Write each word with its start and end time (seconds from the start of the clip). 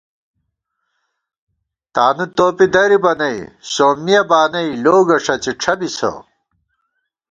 تانُو 1.93 2.25
توپی 2.35 2.65
درِبہ 2.73 3.13
نئ 3.19 3.37
سومِیہ 3.73 4.21
بانَئ 4.29 4.69
لوگہ 4.83 5.17
ݭَڅی 5.23 5.51
ڄھبِسہ 5.61 6.11